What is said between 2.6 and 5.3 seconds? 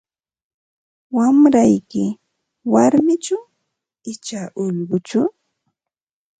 warmichu icha ullquchu?